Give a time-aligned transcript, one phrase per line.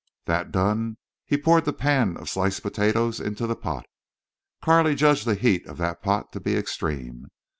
[0.25, 0.97] That done,
[1.27, 3.85] he poured the pan of sliced potatoes into the pot.
[4.59, 7.27] Carley judged the heat of that pot to be extreme.